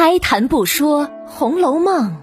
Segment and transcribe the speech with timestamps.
[0.00, 2.18] 开谈不说《红楼梦》，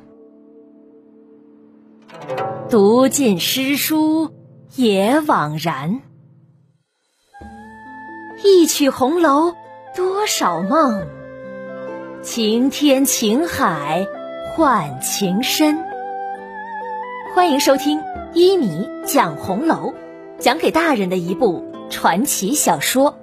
[2.70, 4.32] 读尽诗书
[4.76, 6.00] 也枉然。
[8.46, 9.54] 一曲红楼
[9.94, 11.06] 多少梦，
[12.22, 14.08] 情天情海
[14.56, 15.84] 换情深。
[17.34, 18.02] 欢迎收听
[18.34, 19.94] 一米讲红楼，
[20.40, 23.18] 讲给大人的一部传奇小说。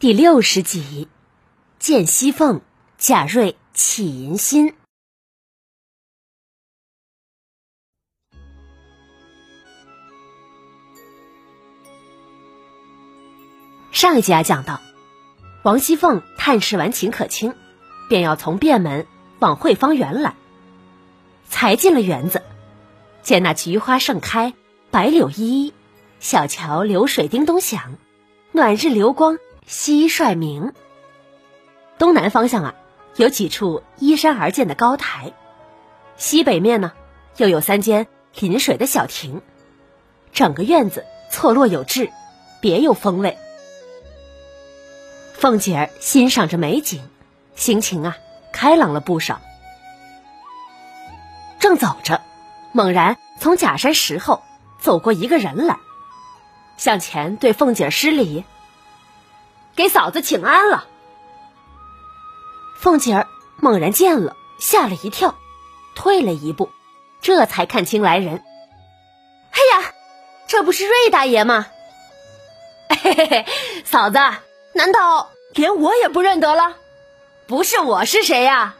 [0.00, 1.08] 第六十集，
[1.78, 2.62] 见西凤，
[2.96, 4.72] 贾瑞起淫心。
[13.92, 14.80] 上一集啊，讲到
[15.64, 17.52] 王熙凤探视完秦可卿，
[18.08, 19.06] 便要从便门
[19.38, 20.34] 往惠芳园来。
[21.46, 22.42] 才进了园子，
[23.22, 24.54] 见那菊花盛开，
[24.90, 25.74] 白柳依依，
[26.20, 27.98] 小桥流水叮咚响，
[28.52, 29.36] 暖日流光。
[29.70, 30.72] 蟋蟀鸣。
[31.96, 32.74] 东南方向啊，
[33.14, 35.32] 有几处依山而建的高台；
[36.16, 36.92] 西北面呢，
[37.36, 39.42] 又有三间临水的小亭。
[40.32, 42.10] 整个院子错落有致，
[42.60, 43.38] 别有风味。
[45.34, 47.08] 凤姐儿欣赏着美景，
[47.54, 48.16] 心情啊
[48.52, 49.40] 开朗了不少。
[51.60, 52.20] 正走着，
[52.72, 54.42] 猛然从假山石后
[54.80, 55.78] 走过一个人来，
[56.76, 58.44] 向前对凤姐儿施礼。
[59.76, 60.86] 给嫂子请安了。
[62.78, 63.26] 凤姐儿
[63.56, 65.34] 猛然见了，吓了一跳，
[65.94, 66.70] 退了一步，
[67.20, 68.42] 这才看清来人。
[69.52, 69.92] 哎呀，
[70.46, 71.66] 这不是瑞大爷吗？
[72.88, 73.46] 嘿嘿嘿，
[73.84, 74.18] 嫂子，
[74.74, 76.76] 难道连我也不认得了？
[77.46, 78.74] 不是我是谁呀？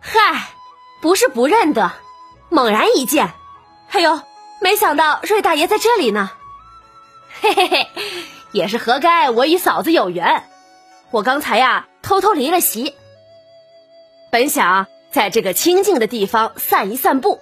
[0.00, 0.50] 嗨，
[1.00, 1.92] 不是不认得，
[2.48, 3.32] 猛然一见，
[3.90, 4.20] 哎呦，
[4.60, 6.30] 没想到瑞大爷在这里呢。
[7.40, 7.88] 嘿嘿嘿。
[8.54, 10.44] 也是活该，我与嫂子有缘。
[11.10, 12.94] 我刚才呀偷偷离了席，
[14.30, 17.40] 本想在这个清静的地方散一散步，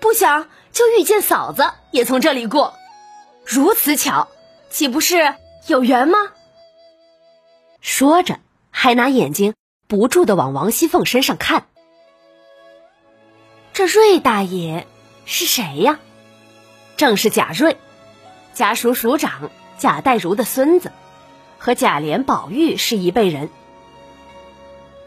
[0.00, 2.74] 不想就遇见嫂子也从这里过，
[3.44, 4.28] 如此巧，
[4.70, 5.34] 岂不是
[5.66, 6.16] 有缘吗？
[7.82, 9.52] 说着，还拿眼睛
[9.86, 11.66] 不住的往王熙凤身上看。
[13.74, 14.86] 这瑞大爷
[15.26, 16.00] 是谁呀？
[16.96, 17.76] 正是贾瑞，
[18.54, 19.50] 家属署长。
[19.78, 20.90] 贾代儒的孙子，
[21.58, 23.48] 和贾琏、宝玉是一辈人。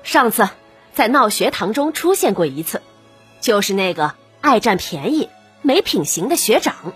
[0.03, 0.49] 上次
[0.93, 2.81] 在闹学堂中出现过一次，
[3.41, 5.29] 就是那个爱占便宜、
[5.61, 6.93] 没品行的学长。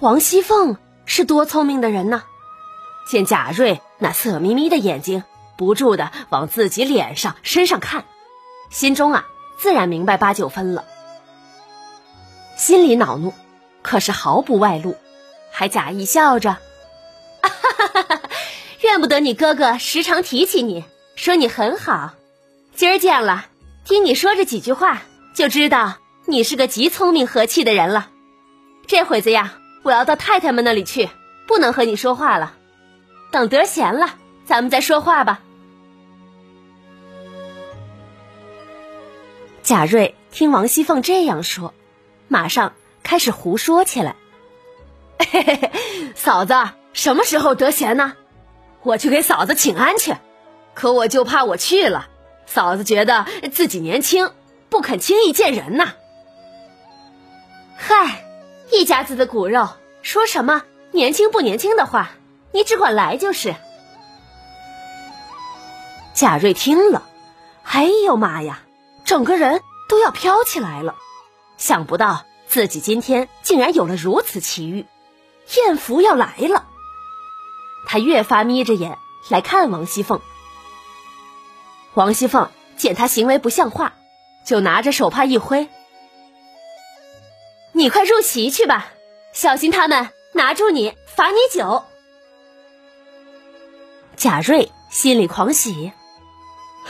[0.00, 2.24] 王熙凤是多聪明的人呢，
[3.08, 5.22] 见贾瑞那色眯眯的眼睛
[5.56, 8.04] 不住的往自己脸上、身上看，
[8.70, 9.24] 心中啊
[9.56, 10.84] 自然明白八九分了，
[12.56, 13.32] 心里恼怒。
[13.84, 14.96] 可是毫不外露，
[15.52, 16.56] 还假意笑着，
[17.42, 18.20] 哈哈哈
[18.80, 20.84] 怨不得你哥哥时常提起你，
[21.16, 22.14] 说你很好。
[22.74, 23.44] 今儿见了，
[23.84, 25.02] 听你说这几句话，
[25.34, 28.08] 就知道你是个极聪明和气的人了。
[28.86, 31.10] 这会子呀，我要到太太们那里去，
[31.46, 32.54] 不能和你说话了。
[33.30, 34.14] 等得闲了，
[34.46, 35.40] 咱们再说话吧。
[39.62, 41.74] 贾瑞听王熙凤这样说，
[42.28, 42.72] 马上。
[43.04, 44.16] 开始胡说起来，
[45.18, 45.70] 嘿嘿嘿，
[46.16, 46.54] 嫂子
[46.92, 48.14] 什么时候得闲呢？
[48.82, 50.16] 我去给嫂子请安去。
[50.74, 52.08] 可我就怕我去了，
[52.46, 54.32] 嫂子觉得自己年轻，
[54.70, 55.92] 不肯轻易见人呐。
[57.76, 58.24] 嗨，
[58.72, 59.68] 一家子的骨肉，
[60.02, 62.10] 说什么年轻不年轻的话，
[62.50, 63.54] 你只管来就是。
[66.14, 67.02] 贾瑞听了，
[67.64, 68.62] 哎呦妈呀，
[69.04, 70.96] 整个人都要飘起来了，
[71.56, 72.24] 想不到。
[72.54, 74.86] 自己今天竟然有了如此奇遇，
[75.56, 76.68] 艳福要来了。
[77.88, 78.96] 他越发眯着眼
[79.28, 80.20] 来看王熙凤。
[81.94, 83.94] 王熙凤见他行为不像话，
[84.46, 85.68] 就拿着手帕一挥
[87.74, 88.86] ：“你快入席去吧，
[89.32, 91.82] 小心他们拿住你罚你酒。”
[94.14, 95.90] 贾瑞心里狂喜：“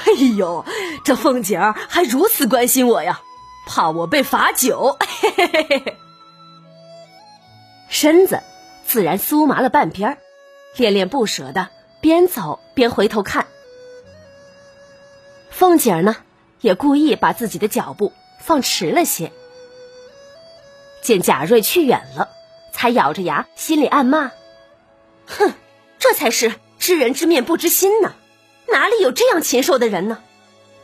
[0.05, 0.63] 哎呦，
[1.07, 3.23] 这凤姐儿还如此关心我呀！”
[3.67, 5.97] 怕我被罚酒，嘿嘿嘿嘿
[7.89, 8.43] 身子
[8.87, 10.19] 自然酥麻了半边，
[10.77, 11.69] 恋恋不舍的
[12.01, 13.47] 边走边回头看。
[15.51, 16.17] 凤姐儿呢，
[16.61, 19.33] 也故意把自己的脚步放迟了些。
[21.03, 22.29] 见贾瑞去远了，
[22.73, 24.33] 才咬着牙，心里暗骂
[25.27, 25.53] ：“哼，
[25.99, 28.13] 这才是知人知面不知心呢，
[28.69, 30.19] 哪里有这样禽兽的人呢？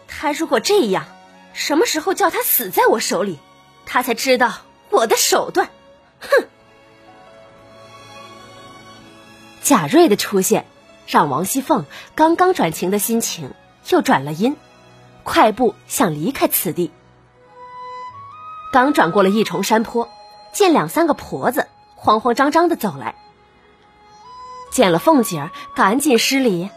[0.07, 1.07] 他如果这样……”
[1.53, 3.39] 什么时候叫他死在我手里，
[3.87, 4.53] 他才知道
[4.91, 5.71] 我的手段。
[6.21, 6.47] 哼！
[9.63, 10.67] 贾瑞的出现，
[11.07, 13.55] 让王熙凤刚刚转晴的心情
[13.89, 14.57] 又转了阴，
[15.23, 16.91] 快步想离开此地。
[18.73, 20.09] 刚转过了一重山坡，
[20.53, 23.17] 见两三个婆子慌慌张张的走来，
[24.71, 26.71] 见了凤姐儿，赶紧施礼。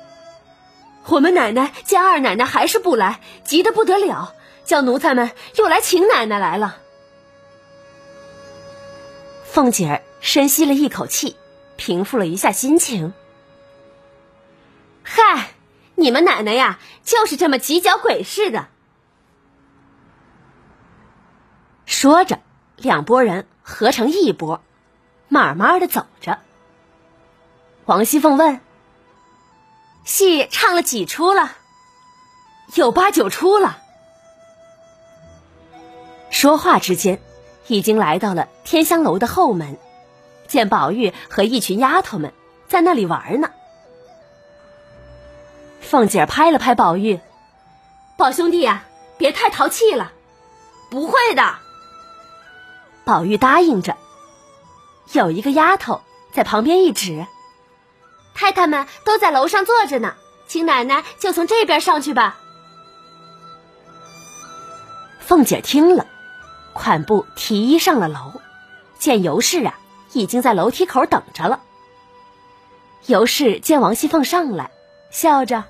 [1.06, 4.34] 我们奶奶见二奶奶还是不来，急得不得了，
[4.66, 6.78] 叫奴才们又来请奶奶来了。
[9.44, 11.36] 凤姐儿深吸了一口气，
[11.76, 13.14] 平复了一下心情。
[15.04, 15.52] 嗨，
[15.96, 18.68] 你们奶奶呀，就是这么急脚鬼似的。
[21.86, 22.40] 说着，
[22.78, 24.64] 两拨人合成一拨，
[25.28, 26.40] 慢慢的走着。
[27.86, 28.62] 王熙凤问。
[30.06, 31.52] 戏唱了几出了？
[32.76, 33.83] 有八九出了。
[36.34, 37.22] 说话之间，
[37.68, 39.78] 已经来到了天香楼的后门，
[40.48, 42.34] 见宝玉和一群丫头们
[42.68, 43.52] 在那里玩呢。
[45.80, 47.22] 凤姐拍了拍宝玉
[48.18, 48.84] ：“宝兄弟呀，
[49.18, 50.12] 别太淘气了。
[50.90, 51.56] ”“不会的。”
[53.06, 53.96] 宝玉答应着。
[55.12, 56.02] 有一个丫头
[56.34, 57.26] 在旁边一指。
[58.34, 60.16] 太太们都在楼上坐着呢，
[60.48, 62.40] 请奶奶就从这边上去吧。
[65.20, 66.08] 凤姐听了，
[66.74, 68.42] 款步提衣上了楼，
[69.00, 69.76] 见尤氏啊
[70.12, 71.62] 已经在楼梯口等着了。
[73.06, 74.72] 尤氏见王熙凤上来，
[75.12, 75.66] 笑着：“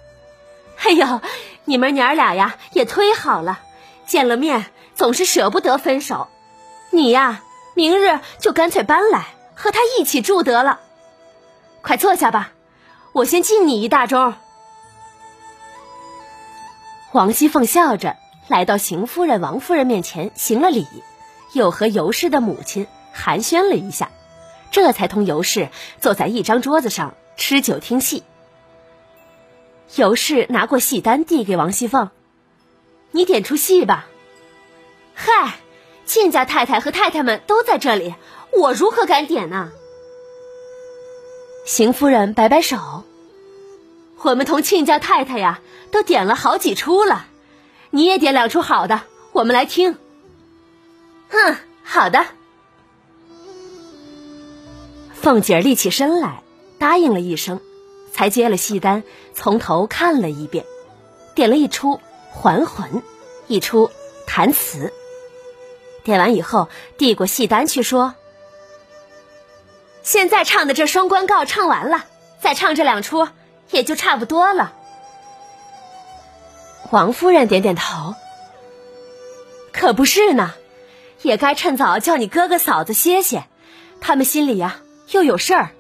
[0.84, 1.22] 哎呦，
[1.66, 3.60] 你们娘俩呀也忒好了，
[4.06, 6.28] 见了面总是舍不得分手。
[6.92, 9.26] 你呀，明日就干脆搬来
[9.56, 10.80] 和他一起住得了。”
[11.82, 12.52] 快坐下吧，
[13.12, 14.36] 我先敬你一大盅。
[17.12, 18.16] 王熙凤笑着
[18.48, 20.86] 来到邢夫人、王夫人面前行了礼，
[21.54, 24.12] 又和尤氏的母亲寒暄了一下，
[24.72, 25.70] 这才同尤氏
[26.02, 28.24] 坐在一张桌子上吃酒听戏。
[29.96, 32.10] 尤氏拿过戏单递给王熙凤
[33.12, 34.08] ：“你点出戏吧。
[35.14, 35.60] ”“嗨，
[36.06, 38.16] 亲家太太和太太们都在这里，
[38.52, 39.72] 我如何敢点呢？”
[41.66, 43.04] 邢夫人摆摆手
[44.24, 45.62] ：“我们同亲家太太呀，
[45.92, 47.28] 都点了好几出了，
[47.96, 49.02] 你也点两出好的，
[49.34, 49.96] 我们来听。
[51.30, 52.26] ”“哼，好的。”
[55.14, 56.42] 凤姐儿立起身来，
[56.80, 57.62] 答应了一声，
[58.12, 59.04] 才接了戏单，
[59.36, 60.66] 从头看了一遍，
[61.36, 61.98] 点了一出
[62.32, 62.90] 《还魂》，
[63.46, 63.88] 一出
[64.26, 64.88] 《弹词》。
[66.04, 68.16] 点完以后，递过戏单去说。
[70.02, 72.06] 现在唱的这双关告唱完了，
[72.42, 73.28] 再唱这两出
[73.70, 74.74] 也就差不多了。
[76.94, 78.14] 王夫人点点头，
[79.72, 80.54] 可不是呢，
[81.24, 83.46] 也该趁早叫你哥哥嫂子歇歇，
[84.00, 84.80] 他们心里呀
[85.10, 85.72] 又有事儿。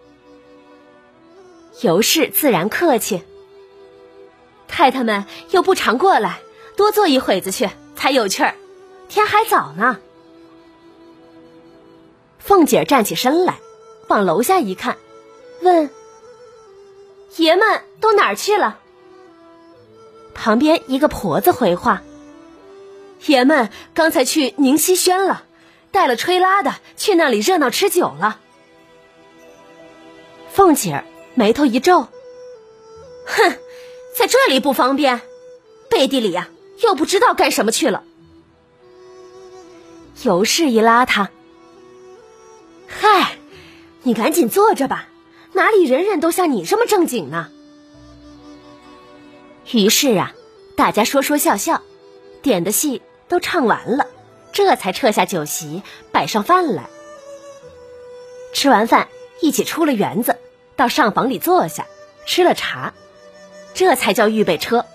[1.82, 3.22] 尤氏自然客气，
[4.68, 6.40] 太太们又不常过来，
[6.76, 8.56] 多坐一会子去才有趣儿，
[9.08, 10.00] 天还早呢。
[12.40, 13.60] 凤姐站起身来。
[14.10, 14.98] 往楼下一看，
[15.62, 15.90] 问
[17.38, 18.80] ：“爷们都哪儿去了？”
[20.34, 22.02] 旁边一个婆子回话
[23.26, 25.44] ：“爷们刚才去宁熙轩了，
[25.92, 28.40] 带了吹拉的去那里热闹吃酒了。”
[30.52, 32.02] 凤姐儿眉头一皱
[33.26, 33.58] ：“哼，
[34.16, 35.22] 在这里不方便，
[35.90, 36.50] 背地里呀
[36.82, 38.04] 又不知道干什么去了。”
[40.24, 41.30] 尤氏一拉他
[42.88, 43.38] ：“嗨。”
[44.06, 45.08] 你赶紧坐着吧，
[45.54, 47.50] 哪里人人都像你这么正经呢？
[49.72, 50.34] 于是啊，
[50.76, 51.82] 大家说说笑笑，
[52.42, 54.08] 点的戏都唱完了，
[54.52, 56.90] 这才撤下酒席，摆上饭来。
[58.54, 59.08] 吃完饭，
[59.42, 60.38] 一起出了园子，
[60.76, 61.88] 到上房里坐下，
[62.26, 62.94] 吃了茶，
[63.74, 64.86] 这才叫预备车。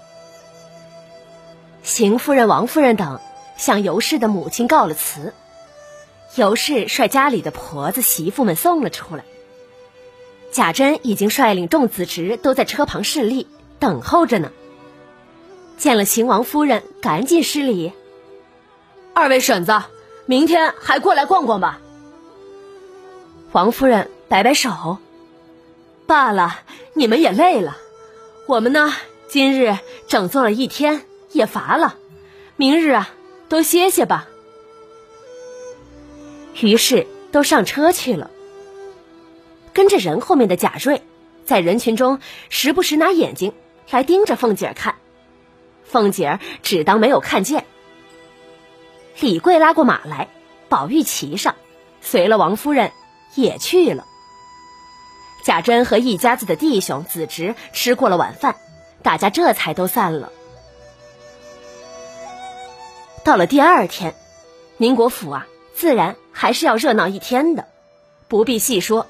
[1.82, 3.20] 邢夫人、王夫人等
[3.56, 5.32] 向尤氏的母亲告了辞。
[6.34, 9.24] 尤氏率家里的婆子媳妇们送了出来。
[10.52, 13.48] 贾珍已经率领众子侄都在车旁侍立，
[13.78, 14.50] 等候着呢。
[15.76, 17.92] 见了邢王夫人，赶紧施礼
[19.14, 19.80] ：“二位婶子，
[20.26, 21.80] 明天还过来逛逛吧。”
[23.52, 24.98] 王夫人摆摆手
[26.06, 26.62] ：“罢了，
[26.94, 27.76] 你们也累了。
[28.46, 28.92] 我们呢，
[29.28, 31.96] 今日整坐了一天，也乏了。
[32.56, 33.10] 明日啊，
[33.48, 34.28] 都歇歇吧。”
[36.60, 38.32] 于是都上车去了。
[39.72, 41.02] 跟着人后面的贾瑞，
[41.46, 42.18] 在人群中
[42.48, 43.52] 时不时拿眼睛
[43.90, 44.96] 来盯着凤姐看，
[45.84, 47.64] 凤姐只当没有看见。
[49.20, 50.28] 李贵拉过马来，
[50.68, 51.56] 宝玉骑上，
[52.00, 52.92] 随了王夫人
[53.34, 54.04] 也去了。
[55.44, 58.56] 贾珍和一家子的弟兄子侄吃过了晚饭，
[59.02, 60.30] 大家这才都散了。
[63.24, 64.14] 到了第二天，
[64.76, 67.66] 宁国府啊，自然还是要热闹一天的，
[68.28, 69.06] 不必细说。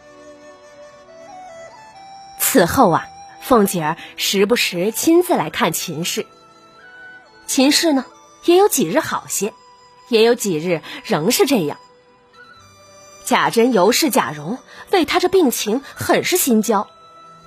[2.38, 3.06] 此后啊，
[3.49, 6.26] 凤姐儿时不时亲自来看秦氏。
[7.47, 8.05] 秦氏呢，
[8.45, 9.55] 也有几日好些，
[10.11, 11.78] 也有几日仍是这样。
[13.25, 14.59] 贾珍、尤氏、贾蓉
[14.90, 16.88] 为他这病情很是心焦，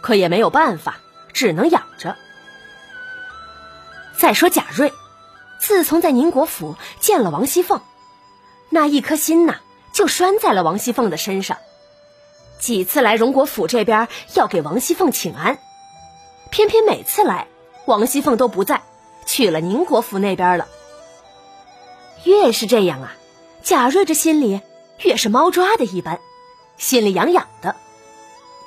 [0.01, 0.97] 可也没有办法，
[1.33, 2.17] 只能养着。
[4.17, 4.91] 再说贾瑞。
[5.59, 7.79] 自从在宁国府见了王熙凤，
[8.71, 9.59] 那一颗心呐
[9.93, 11.59] 就拴在了王熙凤的身上。
[12.59, 15.59] 几次来荣国府这边要给王熙凤请安，
[16.51, 17.47] 偏偏每次来
[17.85, 18.81] 王熙凤都不在，
[19.25, 20.67] 去了宁国府那边了。
[22.25, 23.13] 越是这样啊，
[23.63, 24.61] 贾瑞这心里
[24.99, 26.19] 越是猫抓的一般，
[26.77, 27.75] 心里痒痒的。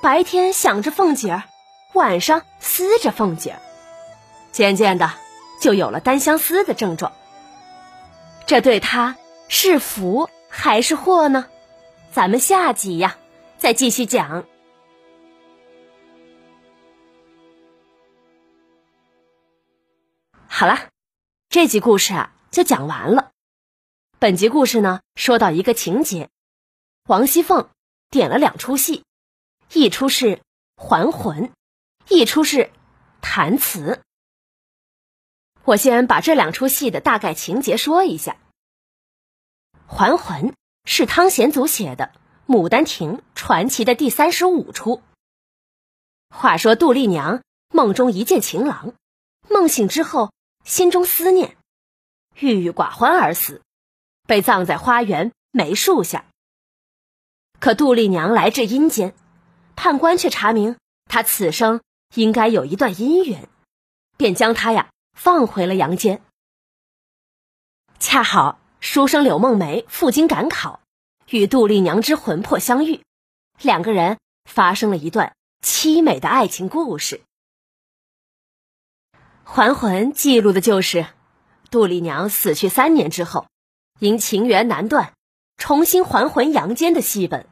[0.03, 1.45] 白天想着凤姐儿，
[1.93, 3.61] 晚上思着凤姐儿，
[4.50, 5.12] 渐渐的。
[5.61, 7.11] 就有了单相思的症状，
[8.45, 9.17] 这对他
[9.49, 11.47] 是福还是祸呢？
[12.12, 13.17] 咱们下集呀
[13.57, 14.45] 再继续讲。
[20.57, 20.89] 好了，
[21.49, 23.33] 这集故事啊就讲完了。
[24.21, 26.31] 本集故事呢说到一个情节，
[27.09, 27.69] 王熙凤
[28.09, 29.03] 点了两出戏，
[29.73, 30.41] 一出是
[30.77, 31.51] 还魂，
[32.09, 32.71] 一出是
[33.21, 34.01] 弹词。
[35.65, 38.37] 我先把这两出戏的大概情节说一下。
[39.93, 40.51] 《还魂》
[40.85, 42.13] 是汤显祖写的
[42.55, 45.03] 《牡丹亭》传奇的第三十五出。
[46.31, 47.43] 话说杜丽娘
[47.73, 48.95] 梦中一见情郎，
[49.51, 50.33] 梦醒之后
[50.64, 51.56] 心中思念，
[52.38, 53.62] 郁郁寡欢而死，
[54.26, 56.25] 被葬在花园梅树下。
[57.61, 59.14] 可杜丽娘来至阴间，
[59.76, 61.83] 判官却查明她此生
[62.14, 63.49] 应该有一段姻缘，
[64.16, 64.90] 便将她呀。
[65.16, 66.23] 放回了阳间。
[68.00, 70.80] 恰好书生柳梦梅赴京赶考，
[71.30, 73.04] 与杜丽娘之魂魄相遇，
[73.61, 77.23] 两个人发生了一段凄美的爱情故事。
[79.45, 81.07] 还魂记录的就是
[81.71, 83.47] 杜丽娘死去三年之后，
[84.01, 85.13] 因情缘难断，
[85.57, 87.47] 重新还魂阳间的戏本。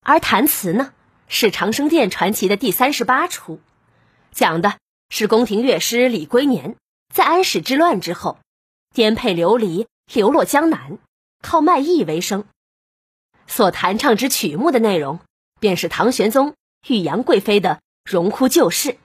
[0.00, 0.92] 而弹词呢，
[1.28, 3.60] 是长生殿传奇的第三十八出，
[4.32, 4.78] 讲的。
[5.10, 6.74] 是宫廷乐师李龟年
[7.14, 8.38] 在安史之乱之后，
[8.92, 10.98] 颠沛流离，流落江南，
[11.40, 12.44] 靠卖艺为生。
[13.46, 15.20] 所弹唱之曲目的内容，
[15.60, 16.54] 便是唐玄宗
[16.88, 18.96] 与杨贵妃的荣枯旧事。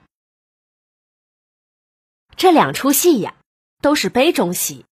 [2.40, 3.34] 这两出戏呀，
[3.82, 4.86] 都是悲中戏，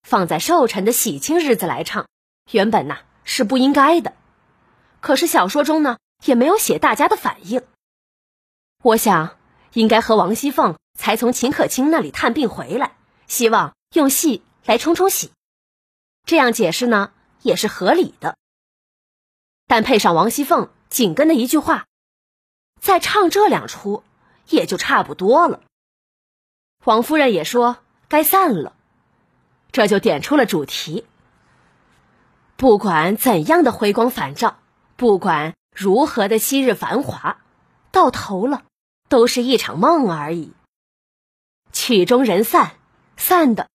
[0.00, 2.08] 放在寿辰的喜庆日子来唱，
[2.50, 4.14] 原本呐是不应该的。
[5.02, 7.62] 可是小说中呢，也没有写大家的反应。
[8.82, 9.36] 我想。
[9.74, 12.96] 应该和王熙凤才从秦可卿那里探病回来，
[13.28, 15.30] 希望用戏来冲冲喜，
[16.24, 18.36] 这样解释呢也是合理的。
[19.68, 21.86] 但配上王熙凤紧跟的一句话，
[22.80, 24.02] 再唱这两出
[24.48, 25.62] 也就差不多了。
[26.84, 28.74] 王夫人也说该散了，
[29.72, 31.06] 这就点出了主题。
[32.56, 34.58] 不管怎样的回光返照，
[34.96, 37.38] 不管如何的昔日繁华，
[37.90, 38.64] 到头了。
[39.08, 40.52] 都是一场梦而已。
[41.72, 42.76] 曲终人散，
[43.16, 43.68] 散的，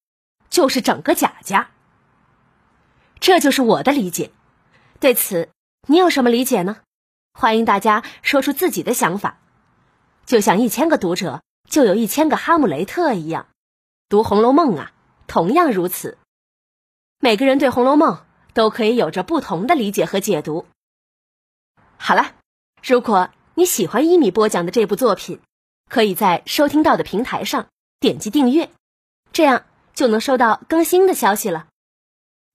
[0.50, 1.72] 就是整个贾家。
[3.20, 4.32] 这就是我的理解。
[5.02, 5.50] 对此，
[5.90, 6.78] 你有什么理解呢？
[7.34, 9.40] 欢迎大家说出自己的想法。
[10.26, 13.48] 就像一千个读者就有一千个哈姆雷特一样，
[14.10, 14.92] 读《红楼梦》啊，
[15.28, 16.18] 同样如此。
[17.20, 18.16] 每个人对《红楼梦》
[18.54, 20.66] 都可以有着不同的理解和解读。
[21.98, 22.34] 好了，
[22.84, 23.30] 如果。
[23.58, 25.40] 你喜欢一米播讲的这部作品，
[25.90, 27.68] 可以在收听到的平台上
[28.02, 28.70] 点击订阅，
[29.32, 31.68] 这样就能收到更新的消息了。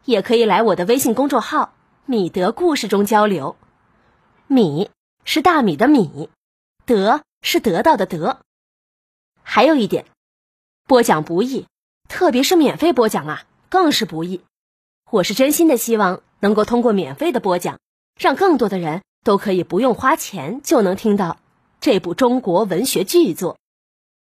[0.05, 1.73] 也可以来我的微信公众号
[2.05, 3.57] “米德故事”中交流。
[4.47, 4.91] 米
[5.25, 6.29] 是大米的米，
[6.85, 8.43] 德是得到的德。
[9.53, 10.07] 还有一点，
[10.87, 11.67] 播讲不易，
[12.09, 14.43] 特别是免费播讲啊，更是不易。
[15.11, 17.81] 我是真心的希望能够通过免费的播讲，
[18.17, 19.03] 让更多的人。
[19.25, 21.39] 都可以不用花钱就能听到
[21.79, 23.59] 这部中国文学巨作，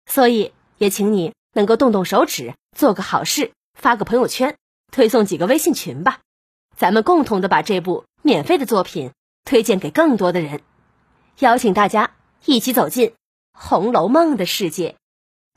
[0.05, 4.57] 所以也请你能够动动手指做个好事，发个朋友圈，
[4.91, 6.19] 推送几个微信群吧，
[6.75, 9.11] 咱们共同的把这部免费的作品
[9.43, 10.61] 推荐给更多的人，
[11.39, 12.11] 邀请大家
[12.45, 13.09] 一起走进
[13.53, 14.97] 《红楼梦》的世界，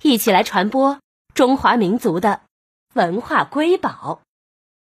[0.03, 1.01] 一起来传播
[1.35, 2.43] 中华民族的
[2.95, 4.21] 文化瑰宝。